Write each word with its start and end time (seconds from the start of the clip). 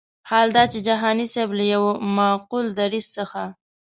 حال 0.29 0.47
دا 0.57 0.63
چې 0.71 0.79
جهاني 0.87 1.25
صاحب 1.33 1.49
له 1.57 1.65
یو 1.73 1.83
معقول 2.15 2.65
دریځ 2.79 3.05
څخه. 3.17 3.41